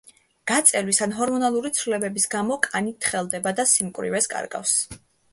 გაწელვის 0.51 0.99
ან 1.05 1.11
ჰორმონული 1.17 1.71
ცვლილებების 1.79 2.25
გამო 2.35 2.57
კანი 2.67 2.93
თხელდება 3.05 3.53
და 3.59 3.67
სიმკვრივეს 3.73 4.29
კარგავს. 4.33 4.73